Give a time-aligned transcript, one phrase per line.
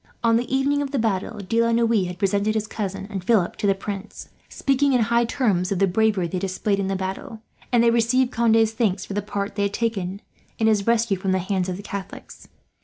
[0.23, 3.55] On the evening of the battle De la Noue had presented his cousin and Philip
[3.57, 7.43] to the Prince, speaking in high terms of the bravery they displayed in the battle,
[7.71, 10.23] and they had received Conde's thanks for the part they had taken
[10.57, 12.47] in his rescue from the hands of the Catholics.